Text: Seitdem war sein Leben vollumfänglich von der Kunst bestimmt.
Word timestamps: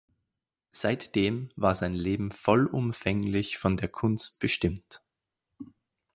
Seitdem 0.71 1.51
war 1.55 1.75
sein 1.75 1.93
Leben 1.93 2.31
vollumfänglich 2.31 3.59
von 3.59 3.77
der 3.77 3.87
Kunst 3.89 4.39
bestimmt. 4.39 5.03